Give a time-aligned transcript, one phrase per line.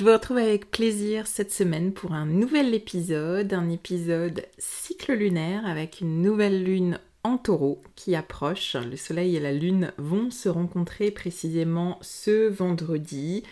[0.00, 5.66] Je vous retrouve avec plaisir cette semaine pour un nouvel épisode, un épisode cycle lunaire
[5.66, 8.76] avec une nouvelle lune en taureau qui approche.
[8.76, 13.42] Le soleil et la lune vont se rencontrer précisément ce vendredi,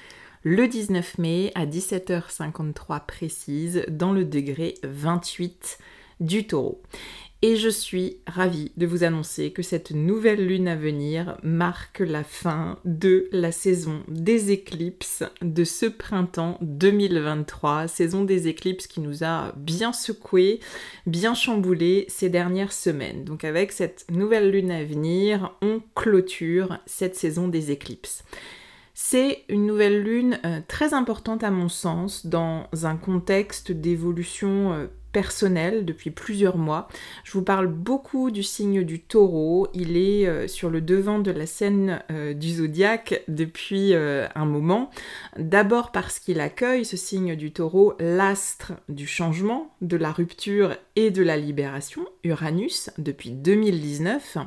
[0.43, 5.77] le 19 mai à 17h53 précise, dans le degré 28
[6.21, 6.81] du taureau.
[7.41, 12.25] Et je suis ravie de vous annoncer que cette nouvelle lune à venir marque la
[12.25, 19.22] fin de la saison des éclipses de ce printemps 2023, saison des éclipses qui nous
[19.22, 20.59] a bien secoué,
[21.06, 23.22] bien chamboulé ces dernières semaines.
[23.22, 28.25] Donc avec cette nouvelle lune à venir, on clôture cette saison des éclipses.
[28.94, 34.87] C'est une nouvelle lune euh, très importante à mon sens dans un contexte d'évolution euh,
[35.19, 36.87] personnel depuis plusieurs mois.
[37.25, 39.67] Je vous parle beaucoup du signe du taureau.
[39.75, 44.45] Il est euh, sur le devant de la scène euh, du zodiaque depuis euh, un
[44.45, 44.91] moment.
[45.37, 51.11] D'abord parce qu'il accueille ce signe du taureau l'astre du changement, de la rupture et
[51.11, 54.39] de la libération, Uranus, depuis 2019.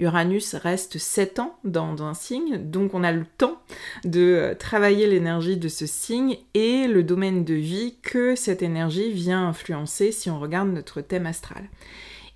[0.00, 3.60] Uranus reste 7 ans dans, un signe, donc on a le temps
[4.04, 9.12] de euh, travailler l'énergie de ce signe et le domaine de vie que cette énergie
[9.12, 11.68] vient influencer si on regarde notre thème astral.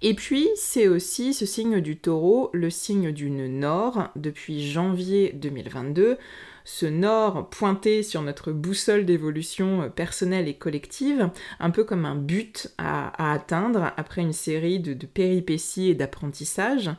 [0.03, 6.19] Et puis, c'est aussi ce signe du taureau, le signe d'une nord, depuis janvier 2022.
[6.67, 12.17] Ce nord pointé sur notre boussole d'évolution euh, personnelle et collective, un peu comme un
[12.17, 16.91] but à, atteindre après une série de, de péripéties et d'apprentissages.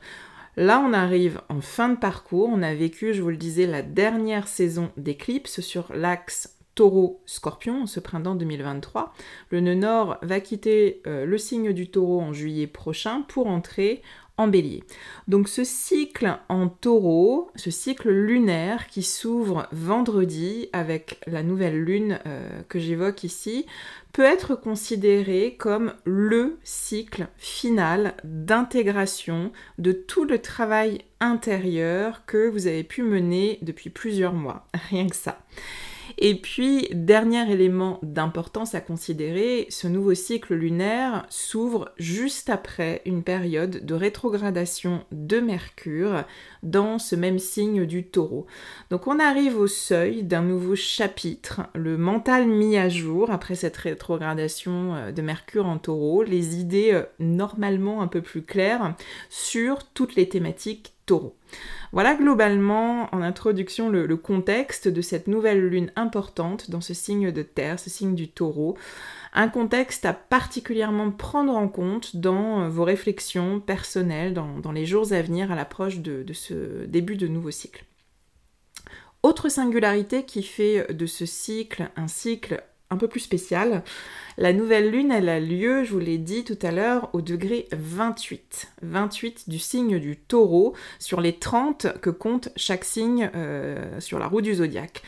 [0.57, 2.49] Là, on arrive en fin de parcours.
[2.51, 7.99] On a vécu, je vous le disais, la dernière saison d'éclipse sur l'axe taureau-scorpion ce
[7.99, 9.13] printemps 2023.
[9.49, 14.01] Le nœud nord va quitter euh, le signe du taureau en juillet prochain pour entrer
[14.38, 14.84] en.
[15.28, 22.19] Donc ce cycle en taureau, ce cycle lunaire qui s'ouvre vendredi avec la nouvelle lune
[22.25, 23.66] euh, que j'évoque ici,
[24.13, 32.68] peut être considéré comme le cycle final d'intégration de tout le travail intérieur que vous
[32.68, 34.68] avez pu mener depuis plusieurs mois.
[34.90, 35.40] Rien que ça.
[36.17, 43.23] Et puis, dernier élément d'importance à considérer, ce nouveau cycle lunaire s'ouvre juste après une
[43.23, 46.23] période de rétrogradation de Mercure
[46.63, 48.47] dans ce même signe du taureau.
[48.89, 53.77] Donc on arrive au seuil d'un nouveau chapitre, le mental mis à jour après cette
[53.77, 58.95] rétrogradation euh, de Mercure en taureau, les idées euh, normalement un peu plus claires
[59.29, 60.94] sur toutes les thématiques
[61.92, 67.42] Voilà globalement en introduction le, contexte de cette nouvelle lune importante dans ce signe de
[67.42, 68.78] terre, ce signe du taureau.
[69.34, 75.12] Un contexte à particulièrement prendre en compte dans euh, vos réflexions personnelles, dans, les jours
[75.12, 77.86] à venir à l'approche de ce début de nouveau cycle.
[79.24, 83.83] Autre singularité qui fait de ce cycle un cycle un peu plus spécial,
[84.37, 87.67] la nouvelle lune, elle a lieu, je vous l'ai dit tout à l'heure, au degré
[87.71, 88.73] 28.
[88.81, 94.27] 28 du signe du taureau sur les 30 que compte chaque signe euh, sur la
[94.27, 95.01] roue du zodiaque.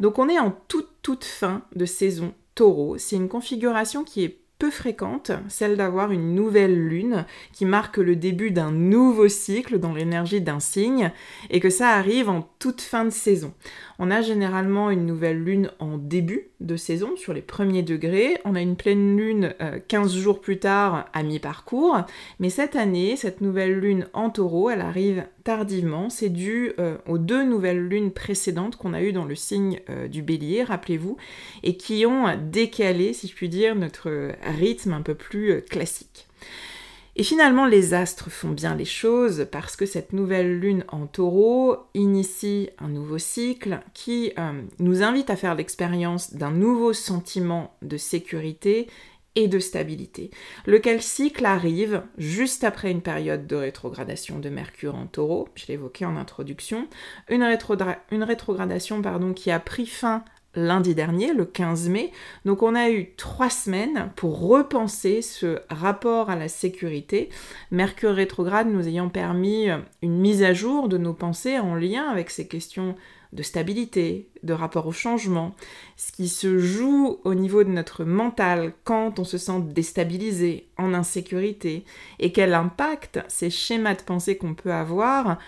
[0.00, 2.98] Donc on est en toute toute fin de saison taureau.
[2.98, 8.16] C'est une configuration qui est peu fréquente, celle d'avoir une nouvelle lune qui marque le
[8.16, 11.10] début d'un nouveau cycle dans l'énergie d'un signe
[11.50, 13.52] et que ça arrive en toute fin de saison.
[13.98, 18.38] On a généralement une nouvelle lune en début de saison, sur les premiers degrés.
[18.44, 19.54] On a une pleine lune
[19.88, 21.98] 15 euh, jours plus tard à mi-parcours.
[22.40, 26.10] Mais cette année, cette nouvelle lune en taureau, elle arrive tardivement.
[26.10, 30.08] C'est dû euh, aux deux nouvelles lunes précédentes qu'on a eues dans le signe euh,
[30.08, 31.16] du bélier, rappelez-vous,
[31.62, 36.26] et qui ont décalé, si je puis dire, notre rythme un peu plus classique.
[37.16, 41.76] Et finalement, les astres font bien les choses parce que cette nouvelle lune en taureau
[41.94, 47.96] initie un nouveau cycle qui euh, nous invite à faire l'expérience d'un nouveau sentiment de
[47.96, 48.88] sécurité
[49.36, 50.30] et de stabilité,
[50.66, 56.04] lequel cycle arrive juste après une période de rétrogradation de Mercure en taureau, je évoqué
[56.04, 56.86] en introduction,
[57.28, 57.42] une,
[58.12, 60.24] une rétrogradation pardon, qui a pris fin
[60.56, 62.12] lundi dernier, le 15 mai.
[62.44, 67.28] Donc on a eu trois semaines pour repenser ce rapport à la sécurité.
[67.70, 69.68] Mercure rétrograde nous ayant permis
[70.02, 72.94] une mise à jour de nos pensées en lien avec ces questions
[73.34, 75.54] de stabilité, de rapport au changement,
[75.96, 80.94] ce qui se joue au niveau de notre mental quand on se sent déstabilisé, en
[80.94, 81.84] insécurité,
[82.20, 85.38] et quel impact ces schémas de pensée qu'on peut avoir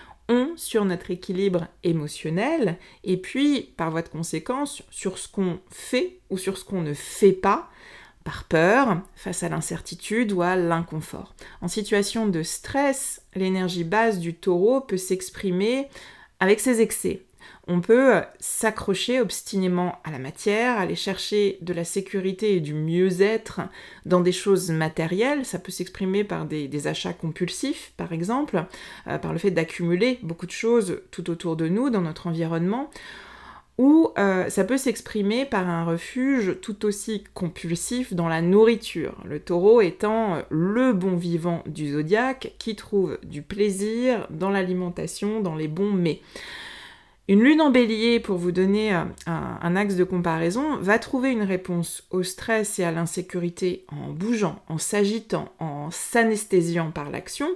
[0.57, 6.39] sur notre équilibre émotionnel et puis par voie de conséquence sur ce qu'on fait ou
[6.39, 7.71] sur ce qu'on ne fait pas
[8.25, 11.37] par peur, face à l'incertitude ou à l'inconfort.
[11.63, 15.87] En situation de stress, l'énergie basse du taureau peut s'exprimer
[16.41, 17.23] avec ses excès,
[17.69, 22.75] on peut euh, s'accrocher obstinément à la matière, aller chercher de la sécurité et du
[22.75, 23.61] mieux-être
[24.05, 25.45] dans des choses matérielles.
[25.45, 28.65] Ça peut s'exprimer par des, achats compulsifs, par exemple,
[29.09, 32.91] euh, par le fait d'accumuler beaucoup de choses tout autour de nous, dans notre environnement.
[33.79, 39.39] Ou euh, ça peut s'exprimer par un refuge tout aussi compulsif dans la nourriture, le
[39.39, 45.69] taureau étant le bon vivant du zodiaque qui trouve du plaisir dans l'alimentation, dans les
[45.69, 46.23] bons mets.
[47.29, 51.43] Une lune en bélier, pour vous donner euh, un, axe de comparaison, va trouver une
[51.43, 57.49] réponse au stress et à l'insécurité en bougeant, en s'agitant, en s'anesthésiant par l'action.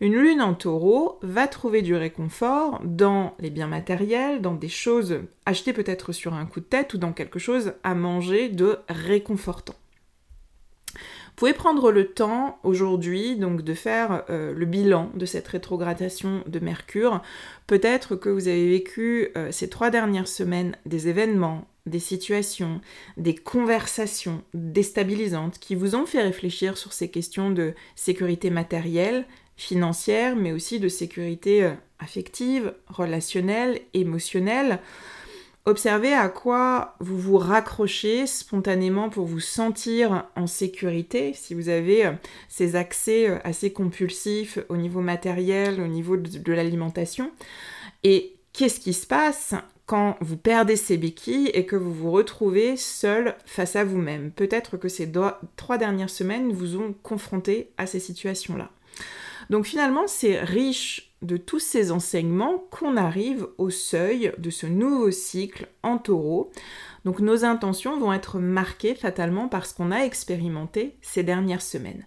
[0.00, 5.20] Une lune en taureau va trouver du réconfort dans les biens matériels, dans des choses
[5.46, 9.76] achetées peut-être sur un coup de tête ou dans quelque chose à manger de réconfortant.
[11.34, 16.44] Vous pouvez prendre le temps aujourd'hui donc de faire euh, le bilan de cette rétrogradation
[16.46, 17.22] de Mercure.
[17.66, 22.80] Peut-être que vous avez vécu euh, ces trois dernières semaines des événements, des situations,
[23.16, 29.26] des conversations déstabilisantes qui vous ont fait réfléchir sur ces questions de sécurité matérielle,
[29.56, 34.78] financière, mais aussi de sécurité euh, affective, relationnelle, émotionnelle.
[35.66, 41.32] Observez à quoi vous vous raccrochez spontanément pour vous sentir en sécurité.
[41.32, 42.12] Si vous avez euh,
[42.50, 47.30] ces accès euh, assez compulsifs au niveau matériel, au niveau de, l'alimentation.
[48.02, 49.54] Et qu'est-ce qui se passe
[49.86, 54.32] quand vous perdez ces béquilles et que vous vous retrouvez seul face à vous-même?
[54.32, 55.10] Peut-être que ces
[55.56, 58.70] trois dernières semaines vous ont confronté à ces situations-là.
[59.48, 65.10] Donc finalement, c'est riche de tous ces enseignements qu'on arrive au seuil de ce nouveau
[65.10, 66.50] cycle en taureau.
[67.04, 72.06] Donc nos intentions vont être marquées fatalement par ce qu'on a expérimenté ces dernières semaines.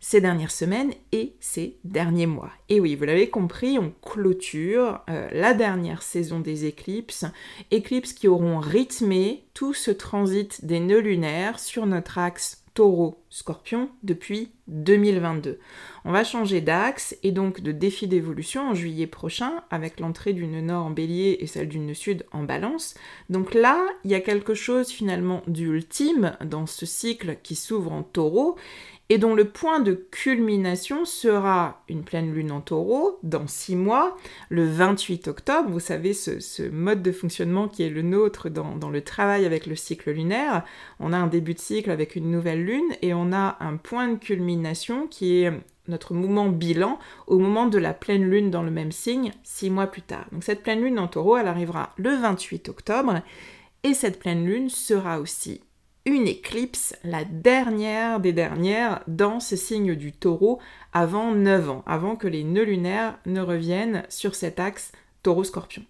[0.00, 2.50] Ces dernières semaines et ces derniers mois.
[2.68, 7.24] Et oui, vous l'avez compris, on clôture euh, la dernière saison des éclipses,
[7.70, 12.62] éclipses qui auront rythmé tout ce transit des nœuds lunaires sur notre axe
[13.36, 15.58] taureau-scorpion depuis 2022.
[16.04, 20.60] On va changer d'axe et donc de défi d'évolution en juillet prochain avec l'entrée d'une
[20.60, 22.94] nord en bélier et celle d'une sud en balance.
[23.30, 28.02] Donc là, il y a quelque chose finalement d'ultime dans ce cycle qui s'ouvre en
[28.02, 28.56] taureau
[29.08, 34.16] et dont le point de culmination sera une pleine lune en taureau dans six mois,
[34.48, 35.70] le 28 octobre.
[35.70, 39.76] Vous savez, ce, mode de fonctionnement qui est le nôtre dans, le travail avec le
[39.76, 40.64] cycle lunaire.
[40.98, 44.08] On a un début de cycle avec une nouvelle lune et on a un point
[44.08, 45.52] de culmination qui est
[45.88, 49.86] notre mouvement bilan au moment de la pleine lune dans le même signe, six mois
[49.86, 50.26] plus tard.
[50.32, 53.20] Donc cette pleine lune en taureau, elle arrivera le 28 octobre
[53.84, 55.60] et cette pleine lune sera aussi
[56.06, 60.60] une éclipse, la dernière des dernières dans ce signe du taureau
[60.92, 64.92] avant 9 ans, avant que les nœuds lunaires ne reviennent sur cet axe
[65.24, 65.82] taureau-scorpion.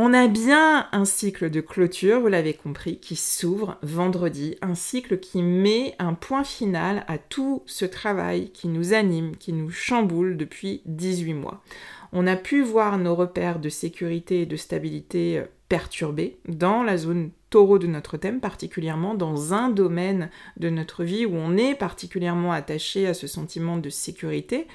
[0.00, 5.18] On a bien un cycle de clôture, vous l'avez compris, qui s'ouvre vendredi, un cycle
[5.18, 10.36] qui met un point final à tout ce travail qui nous anime, qui nous chamboule
[10.36, 11.64] depuis 18 mois.
[12.12, 17.30] On a pu voir nos repères de sécurité et de stabilité perturbés dans la zone
[17.50, 22.52] taureau de notre thème, particulièrement dans un domaine de notre vie où on est particulièrement
[22.52, 24.68] attaché à ce sentiment de sécurité,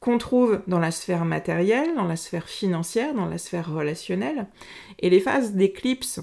[0.00, 4.46] qu'on trouve dans la sphère matérielle, dans la sphère financière, dans la sphère relationnelle.
[4.98, 6.20] Et les phases d'éclipse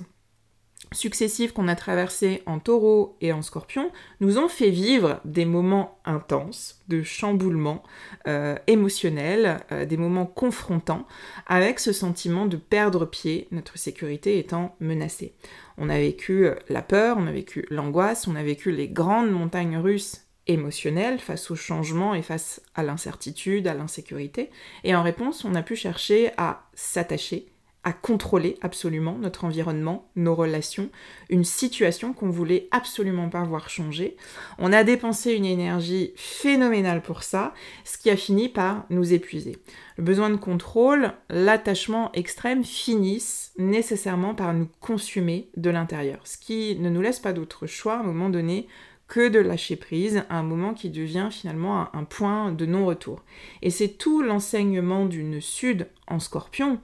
[0.93, 3.91] successives qu'on a traversées en taureau et en scorpion
[4.21, 7.83] nous ont fait vivre des moments intenses de chamboulement
[8.27, 11.05] euh, émotionnel, euh, des moments confrontants,
[11.45, 15.35] avec ce sentiment de perdre pied, notre sécurité étant menacée.
[15.77, 19.77] On a vécu la peur, on a vécu l'angoisse, on a vécu les grandes montagnes
[19.77, 24.49] russes émotionnelles face au changement et face à l'incertitude, à l'insécurité,
[24.83, 27.47] et en réponse, on a pu chercher à s'attacher
[27.87, 30.89] à contrôler absolument notre environnement, nos relations,
[31.29, 34.17] une situation qu'on voulait absolument pas voir changer.
[34.59, 37.53] On a dépensé une énergie phénoménale pour ça,
[37.85, 39.55] ce qui a fini par nous épuiser.
[39.95, 46.75] Le besoin de contrôle, l'attachement extrême finissent nécessairement par nous consumer de l'intérieur, ce qui
[46.79, 48.67] ne nous laisse pas d'autre choix à un moment donné
[49.07, 53.23] que de lâcher prise à un moment qui devient finalement un, point de non-retour.
[53.61, 56.79] Et c'est tout l'enseignement d'une Sud en scorpion.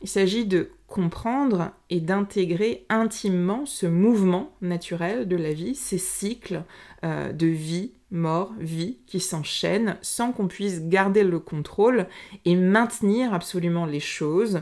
[0.00, 6.62] Il s'agit de comprendre et d'intégrer intimement ce mouvement naturel de la vie, ces cycles
[7.04, 12.06] euh, de vie, mort, vie qui s'enchaînent sans qu'on puisse garder le contrôle
[12.44, 14.60] et maintenir absolument les choses,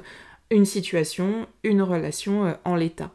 [0.51, 3.11] une situation, une relation euh, en l'état.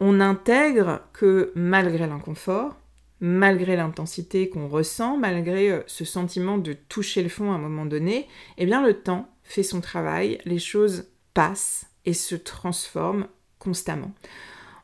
[0.00, 2.76] On intègre que malgré l'inconfort,
[3.22, 7.86] malgré l'intensité qu'on ressent, malgré euh, ce sentiment de toucher le fond à un moment
[7.86, 8.26] donné,
[8.58, 13.28] eh bien le temps fait son travail, les choses passent et se transforment
[13.60, 14.10] constamment.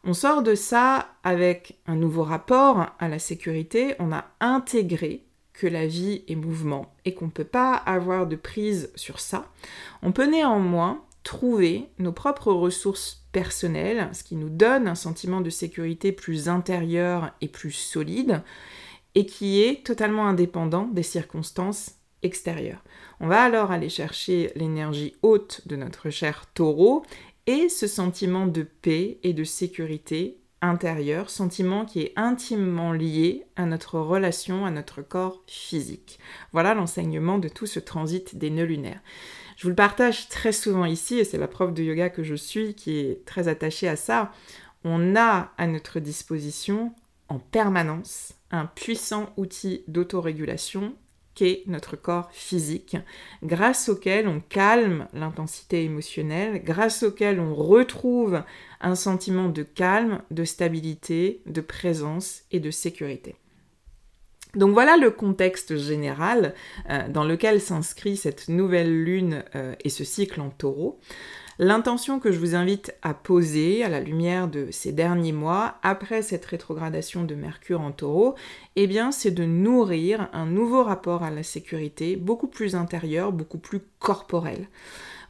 [0.05, 5.67] On sort de ça avec un nouveau rapport à la sécurité, on a intégré que
[5.67, 9.51] la vie est mouvement et qu'on ne peut pas avoir de prise sur ça.
[10.03, 15.51] On peut néanmoins trouver nos propres ressources personnelles, ce qui nous donne un sentiment de
[15.51, 18.43] sécurité plus intérieur et plus solide,
[19.15, 22.83] et qui est totalement indépendant des circonstances extérieures.
[23.21, 27.05] On va alors aller chercher l'énergie haute de notre cher taureau
[27.47, 33.67] et ce sentiment de paix et de sécurité intérieure, sentiment qui est intimement lié à
[33.67, 36.21] notre relation, à notre corps physique.
[36.53, 39.03] Voilà l'enseignement de tout ce transit des nœuds lunaires.
[39.59, 42.37] Je vous le partage très souvent ici, et c'est la prof de yoga que je
[42.37, 44.31] suis qui est très attachée à ça.
[44.85, 46.93] On a à notre disposition
[47.29, 50.95] en permanence un puissant outil d'autorégulation
[51.35, 52.99] qu'est notre corps physique,
[53.43, 58.45] grâce auquel on calme l'intensité émotionnelle, grâce auquel on retrouve
[58.81, 63.35] un sentiment de calme, de stabilité, de présence et de sécurité.
[64.55, 66.55] Donc voilà le contexte général
[66.89, 70.99] euh, dans lequel s'inscrit cette nouvelle lune euh, et ce cycle en taureau.
[71.61, 76.23] L'intention que je vous invite à poser à la lumière de ces derniers mois, après
[76.23, 78.37] cette rétrogradation de Mercure en taureau,
[78.77, 83.59] eh bien c'est de nourrir un nouveau rapport à la sécurité, beaucoup plus intérieur, beaucoup
[83.59, 84.69] plus corporel.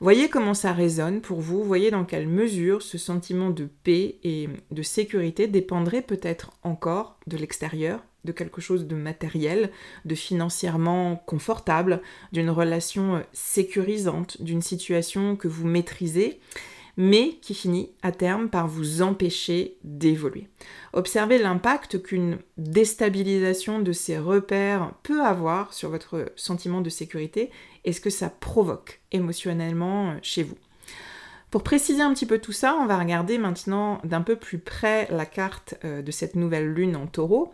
[0.01, 4.51] Voyez comment ça résonne pour vous, voyez dans quelle mesure ce sentiment de paix et
[4.71, 9.71] de sécurité dépendrait peut-être encore de l'extérieur, de quelque chose de matériel,
[10.05, 16.39] de financièrement confortable, d'une relation euh, sécurisante, d'une situation que vous maîtrisez,
[16.99, 20.49] mais qui finit à terme par vous empêcher d'évoluer.
[20.93, 27.51] Observez l'impact qu'une déstabilisation de ces repères peut avoir sur votre sentiment de sécurité
[27.85, 30.59] et ce que ça provoque émotionnellement euh, chez vous.
[31.51, 35.09] Pour préciser un petit peu tout ça, on va regarder maintenant d'un peu plus près
[35.11, 37.53] la carte euh, de cette nouvelle lune en taureau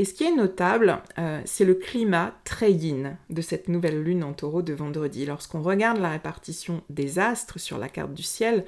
[0.00, 4.24] et ce qui est notable, euh, c'est le climat très yin de cette nouvelle lune
[4.24, 5.26] en taureau de vendredi.
[5.26, 8.64] Lorsqu'on regarde la répartition des astres sur la carte du ciel,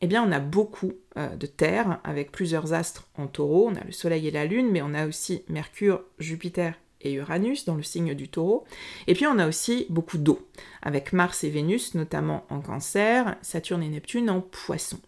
[0.00, 3.68] eh bien on a beaucoup euh, de terre avec plusieurs astres en taureau.
[3.68, 7.64] On a le soleil et la lune, mais on a aussi Mercure, Jupiter et Uranus
[7.64, 8.62] dans le signe du taureau.
[9.08, 10.46] Et puis on a aussi beaucoup d'eau,
[10.82, 15.00] avec Mars et Vénus notamment en cancer, Saturne et Neptune en poisson.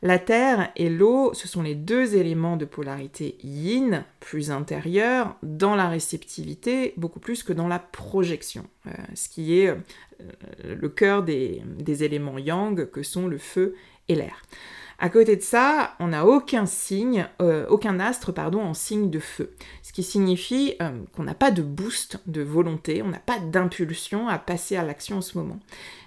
[0.00, 5.74] La terre et l'eau, ce sont les deux éléments de polarité yin, plus intérieurs, dans
[5.74, 9.76] la réceptivité, beaucoup plus que dans la projection, euh, ce qui est euh,
[10.64, 11.62] le cœur des,
[12.02, 13.74] éléments yang que sont le feu
[14.08, 14.42] et l'air.
[15.00, 19.20] À côté de ça, on n'a aucun signe, euh, aucun astre pardon, en signe de
[19.20, 23.38] feu, ce qui signifie euh, qu'on n'a pas de boost de volonté, on n'a pas
[23.38, 25.60] d'impulsion à passer à l'action en ce moment.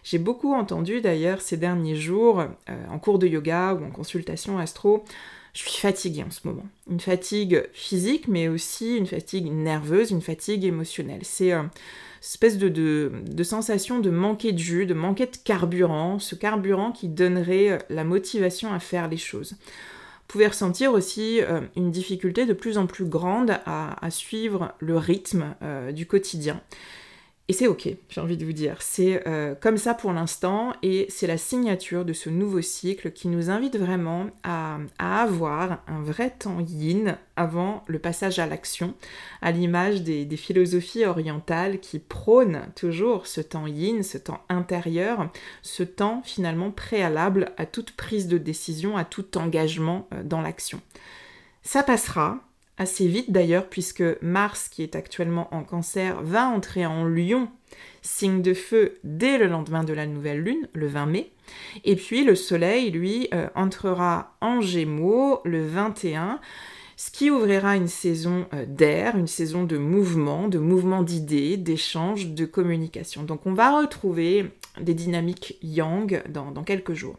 [0.04, 4.58] J'ai beaucoup entendu d'ailleurs ces derniers jours, euh, en cours de yoga ou en consultation
[4.60, 5.06] astro,
[5.54, 6.66] je suis fatiguée en ce moment.
[6.90, 11.22] Une fatigue physique, mais aussi une fatigue nerveuse, une fatigue émotionnelle.
[11.24, 11.54] C'est
[12.22, 17.08] espèce de, de, sensation de manquer de jus, de manquer de carburant, ce carburant qui
[17.08, 19.54] donnerait euh, la motivation à faire les choses.
[19.54, 24.98] Vous pouvez ressentir aussi euh, une difficulté de plus en plus grande à, suivre le
[24.98, 26.62] rythme euh, du quotidien.
[27.52, 28.78] Et c'est ok, j'ai envie de vous dire.
[28.80, 33.28] C'est euh, comme ça pour l'instant et c'est la signature de ce nouveau cycle qui
[33.28, 38.94] nous invite vraiment à, avoir un vrai temps yin avant le passage à l'action,
[39.42, 45.30] à l'image des, philosophies orientales qui prônent toujours ce temps yin, ce temps intérieur,
[45.62, 50.80] ce temps finalement préalable à toute prise de décision, à tout engagement euh, dans l'action.
[51.64, 52.40] Ça passera,
[52.82, 57.48] assez vite d'ailleurs, puisque Mars, qui est actuellement en cancer, va entrer en lion,
[58.02, 61.32] signe de feu, dès le lendemain de la nouvelle lune, le 20 mai.
[61.86, 66.40] Et puis le Soleil, lui, euh, entrera en gémeaux le 21
[67.02, 72.28] ce qui ouvrira une saison euh, d'air, une saison de mouvement, de mouvement d'idées, d'échanges,
[72.28, 73.24] de communication.
[73.24, 77.16] Donc on va retrouver des dynamiques yang dans, quelques jours.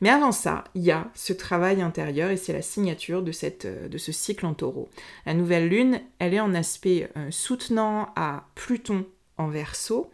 [0.00, 3.32] Mais avant ça, il y a ce travail intérieur et c'est la signature de,
[3.64, 4.88] euh, de ce cycle en taureau.
[5.26, 9.04] La nouvelle lune, elle est en aspect euh, soutenant à Pluton
[9.36, 10.10] en verso.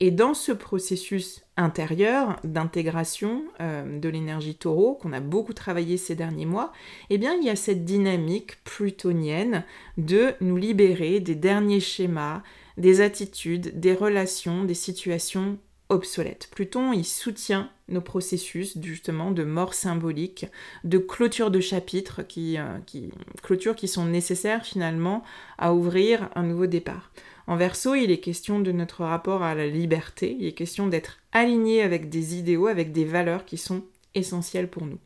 [0.00, 6.14] Et dans ce processus intérieur d'intégration euh, de l'énergie taureau, qu'on a beaucoup travaillé ces
[6.14, 6.72] derniers mois,
[7.10, 9.64] eh bien il y a cette dynamique plutonienne
[9.96, 12.42] de nous libérer des derniers schémas,
[12.76, 15.58] des attitudes, des relations, des situations
[15.90, 16.48] obsolètes.
[16.50, 20.46] Pluton, il soutient nos processus justement de mort symbolique,
[20.82, 23.10] de clôture de chapitres qui, euh, qui,
[23.76, 25.22] qui sont nécessaires finalement
[25.58, 27.12] à ouvrir un nouveau départ.
[27.46, 31.18] En verso, il est question de notre rapport à la liberté, il est question d'être
[31.32, 33.84] aligné avec des idéaux, avec des valeurs qui sont
[34.14, 34.98] essentielles pour nous.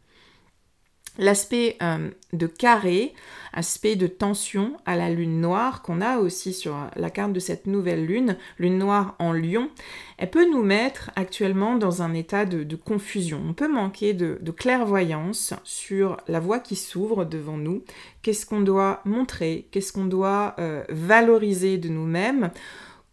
[1.19, 3.13] L'aspect euh, de carré,
[3.53, 7.67] aspect de tension à la lune noire qu'on a aussi sur la carte de cette
[7.67, 9.69] nouvelle lune, lune noire en lion,
[10.17, 13.43] elle peut nous mettre actuellement dans un état de, confusion.
[13.49, 17.83] On peut manquer de, clairvoyance sur la voie qui s'ouvre devant nous,
[18.23, 22.51] qu'est-ce qu'on doit montrer, qu'est-ce qu'on doit euh, valoriser de nous-mêmes?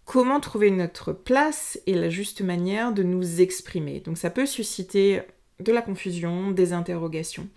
[0.05, 3.99] Comment trouver notre place et la juste manière de nous exprimer?
[4.01, 5.21] Donc ça peut susciter
[5.59, 7.47] de la confusion, des interrogations.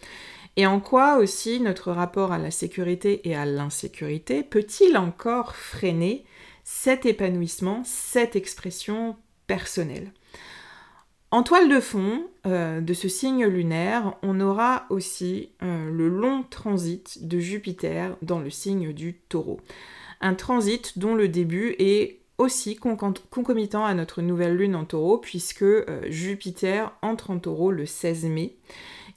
[0.58, 6.24] Et en quoi aussi notre rapport à la sécurité et à l'insécurité peut-il encore freiner
[6.64, 9.14] cet épanouissement, cette expression
[9.46, 10.10] personnelle?
[11.30, 16.42] En toile de fond euh, de ce signe lunaire, on aura aussi euh, le long
[16.42, 19.60] transit de Jupiter dans le signe du taureau.
[20.20, 25.62] Un transit dont le début est aussi concomitant à notre nouvelle lune en taureau, puisque
[25.62, 28.56] euh, Jupiter entre en taureau le 16 mai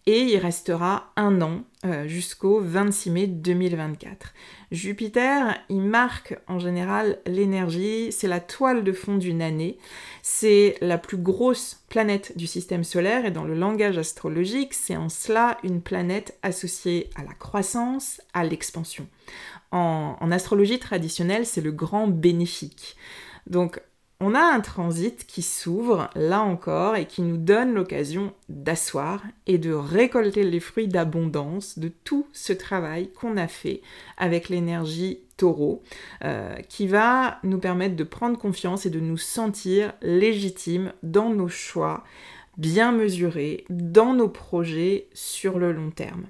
[0.08, 4.34] et il restera un an euh, jusqu'au 26 mai 2024.
[4.72, 9.78] Jupiter, il marque en général l'énergie, c'est la toile de fond d'une année,
[10.24, 15.10] c'est la plus grosse planète du système solaire et dans le langage astrologique, c'est en
[15.10, 19.08] cela une planète associée à la croissance, à l'expansion.
[19.72, 22.96] En, en astrologie traditionnelle, c'est le grand bénéfique.
[23.48, 23.82] Donc
[24.22, 29.58] on a un transit qui s'ouvre là encore et qui nous donne l'occasion d'asseoir et
[29.58, 33.82] de récolter les fruits d'abondance de tout ce travail qu'on a fait
[34.18, 35.82] avec l'énergie taureau,
[36.24, 41.50] euh, qui va nous permettre de prendre confiance et de nous sentir légitimes dans nos
[41.50, 42.04] choix,
[42.58, 46.26] bien mesurés, dans nos projets sur le long terme.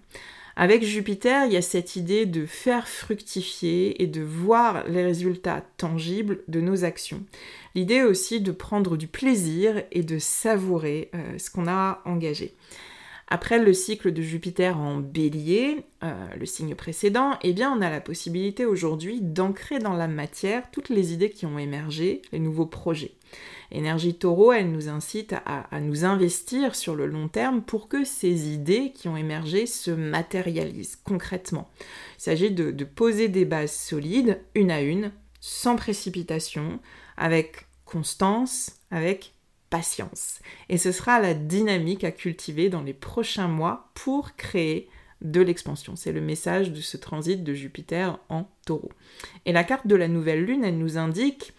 [0.55, 5.63] Avec Jupiter, il y a cette idée de faire fructifier et de voir les résultats
[5.77, 7.23] tangibles de nos actions.
[7.75, 12.53] L'idée aussi de prendre du plaisir et de savourer euh, ce qu'on a engagé.
[13.33, 17.89] Après le cycle de Jupiter en bélier, euh, le signe précédent, eh bien on a
[17.89, 22.65] la possibilité aujourd'hui d'ancrer dans la matière toutes les idées qui ont émergé, les nouveaux
[22.65, 23.13] projets.
[23.71, 28.49] L'énergie taureau, elle nous incite à, nous investir sur le long terme pour que ces
[28.49, 31.69] idées qui ont émergé se matérialisent concrètement.
[32.17, 36.79] Il s'agit de poser des bases solides, une à une, sans précipitation,
[37.17, 39.33] avec constance, avec
[39.69, 40.39] patience.
[40.69, 44.89] Et ce sera la dynamique à cultiver dans les prochains mois pour créer
[45.21, 45.95] de l'expansion.
[45.95, 48.91] C'est le message de ce transit de Jupiter en taureau.
[49.45, 51.53] Et la carte de la nouvelle lune, elle nous indique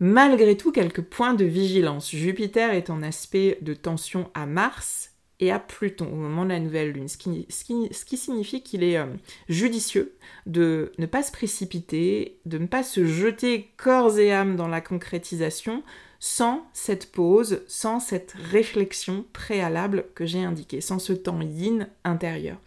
[0.00, 2.10] malgré tout quelques points de vigilance.
[2.10, 6.60] Jupiter est en aspect de tension à Mars et à Pluton au moment de la
[6.60, 9.06] nouvelle lune, ce qui, signifie qu'il est euh,
[9.48, 14.68] judicieux de ne pas se précipiter, de ne pas se jeter corps et âme dans
[14.68, 15.82] la concrétisation,
[16.20, 22.58] sans cette pause, sans cette réflexion préalable que j'ai indiquée, sans ce temps yin intérieur.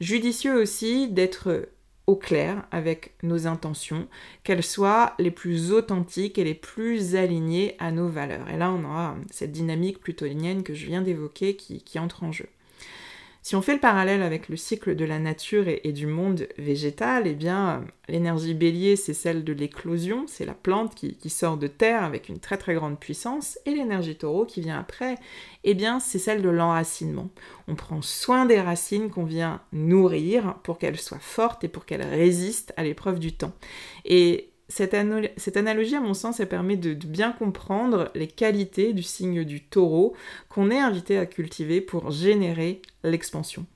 [0.00, 1.68] Judicieux aussi d'être
[2.06, 4.06] au clair avec nos intentions,
[4.44, 8.48] qu'elles soient les plus authentiques et les plus alignées à nos valeurs.
[8.48, 12.32] Et là, on aura cette dynamique plutonienne que je viens d'évoquer qui, qui entre en
[12.32, 12.46] jeu.
[13.46, 17.28] Si on fait le parallèle avec le cycle de la nature et, du monde végétal,
[17.28, 22.02] eh bien, l'énergie bélier, c'est celle de l'éclosion, c'est la plante qui, sort de terre
[22.02, 25.14] avec une très très grande puissance, et l'énergie taureau qui vient après,
[25.62, 27.28] eh bien, c'est celle de l'enracinement.
[27.68, 32.02] On prend soin des racines qu'on vient nourrir pour qu'elles soient fortes et pour qu'elles
[32.02, 33.52] résistent à l'épreuve du temps.
[34.68, 39.62] Cette, analogie, à mon sens, elle permet de, bien comprendre les qualités du signe du
[39.62, 40.16] taureau
[40.48, 43.66] qu'on est invité à cultiver pour générer l'expansion.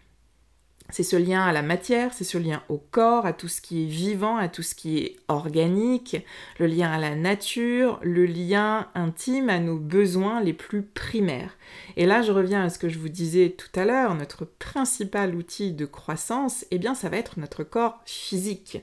[0.92, 3.84] C'est ce lien à la matière, c'est ce lien au corps, à tout ce qui
[3.84, 6.16] est vivant, à tout ce qui est organique,
[6.58, 11.56] le lien à la nature, le lien intime à nos besoins les plus primaires.
[11.96, 15.36] Et là, je reviens à ce que je vous disais tout à l'heure, notre principal
[15.36, 18.78] outil de croissance, eh bien, ça va être notre corps physique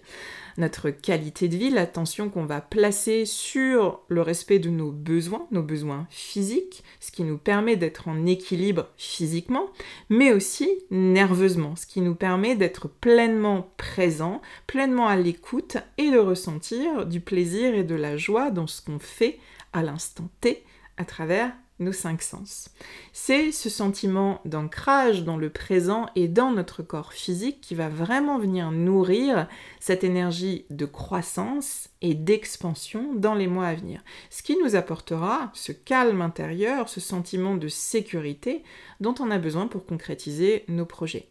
[0.57, 5.61] notre qualité de vie, l'attention qu'on va placer sur le respect de nos besoins, nos
[5.61, 9.67] besoins physiques, ce qui nous permet d'être en équilibre physiquement,
[10.09, 16.17] mais aussi nerveusement, ce qui nous permet d'être pleinement présent, pleinement à l'écoute et de
[16.17, 19.39] ressentir du plaisir et de la joie dans ce qu'on fait
[19.73, 20.63] à l'instant T
[20.97, 22.69] à travers nos cinq sens.
[23.13, 28.39] C'est ce sentiment d'ancrage dans le présent et dans notre corps physique qui va vraiment
[28.39, 29.47] venir nourrir
[29.79, 34.01] cette énergie de croissance et d'expansion dans les mois à venir.
[34.29, 38.63] Ce qui nous apportera ce calme intérieur, ce sentiment de sécurité
[38.99, 41.29] dont on a besoin pour concrétiser nos projets.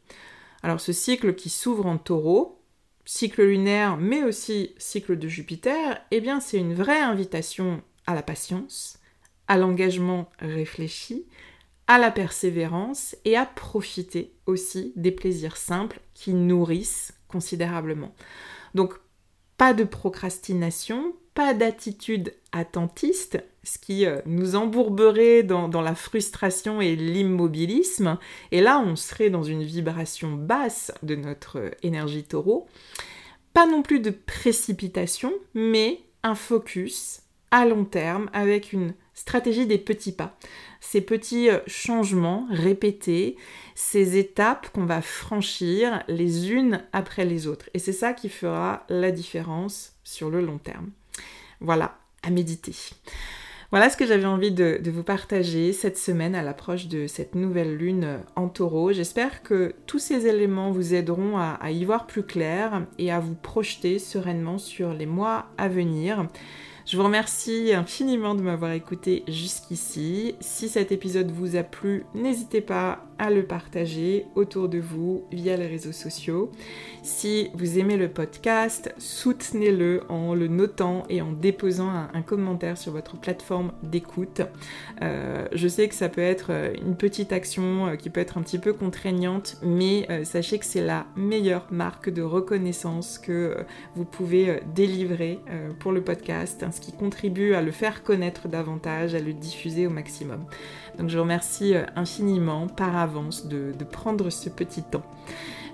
[0.62, 2.60] Alors ce cycle qui s'ouvre en taureau,
[3.04, 8.22] cycle lunaire mais aussi cycle de Jupiter, eh bien c'est une vraie invitation à la
[8.22, 8.98] patience,
[9.48, 11.26] à l'engagement réfléchi,
[11.86, 18.14] à la persévérance et à profiter aussi des plaisirs simples qui nourrissent considérablement.
[18.74, 18.94] Donc
[19.56, 26.80] pas de procrastination, pas d'attitude attentiste, ce qui euh, nous embourberait dans, dans la frustration
[26.80, 28.18] et l'immobilisme,
[28.52, 32.66] et là on serait dans une vibration basse de notre énergie taureau.
[33.52, 39.78] Pas non plus de précipitation, mais un focus à long terme avec une stratégie des
[39.78, 40.36] petits pas.
[40.80, 43.36] Ces petits euh, changements répétés,
[43.74, 47.68] ces étapes qu'on va franchir les unes après les autres.
[47.74, 50.90] Et c'est ça qui fera la différence sur le long terme.
[51.60, 52.74] Voilà, à méditer.
[53.72, 57.76] Voilà ce que j'avais envie de, vous partager cette semaine à l'approche de cette nouvelle
[57.76, 58.92] lune en taureau.
[58.92, 63.34] J'espère que tous ces éléments vous aideront à y voir plus clair et à vous
[63.34, 66.28] projeter sereinement sur les mois à venir.
[66.86, 70.36] Je vous remercie infiniment de m'avoir écouté jusqu'ici.
[70.38, 75.56] Si cet épisode vous a plu, n'hésitez pas à le partager autour de vous via
[75.56, 76.50] les réseaux sociaux.
[77.02, 82.92] Si vous aimez le podcast, soutenez-le en le notant et en déposant un, commentaire sur
[82.92, 84.42] votre plateforme d'écoute.
[85.02, 88.38] Euh, je sais que ça peut être euh, une petite action euh, qui peut être
[88.38, 93.56] un petit peu contraignante, mais sachez que c'est la meilleure marque de reconnaissance que
[93.94, 95.40] vous pouvez délivrer
[95.78, 100.44] pour le podcast, qui contribue à le faire connaître davantage, à le diffuser au maximum.
[100.98, 105.04] Donc je vous remercie infiniment par avance de, de prendre ce petit temps.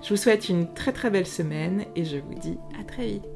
[0.03, 3.32] Je vous souhaite une très très belle semaine et je vous dis à très vite.